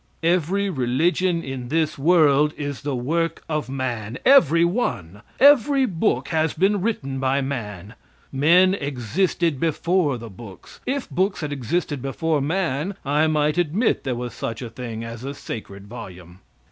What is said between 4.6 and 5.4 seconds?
one!